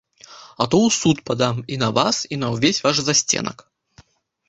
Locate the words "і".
1.75-1.79, 2.33-2.43